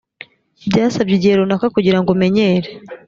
[0.69, 2.69] byasabye igihe runaka kugira ngo umenyere.